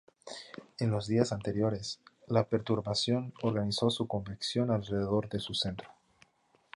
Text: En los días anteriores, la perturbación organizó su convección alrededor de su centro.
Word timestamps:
En 0.79 0.89
los 0.89 1.05
días 1.05 1.31
anteriores, 1.31 1.99
la 2.25 2.49
perturbación 2.49 3.35
organizó 3.43 3.91
su 3.91 4.07
convección 4.07 4.71
alrededor 4.71 5.29
de 5.29 5.37
su 5.39 5.53
centro. 5.53 5.89